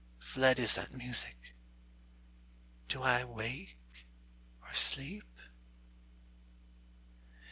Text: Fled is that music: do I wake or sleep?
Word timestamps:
Fled 0.17 0.57
is 0.57 0.73
that 0.73 0.91
music: 0.91 1.53
do 2.87 3.03
I 3.03 3.23
wake 3.23 3.77
or 4.63 4.73
sleep? 4.73 5.31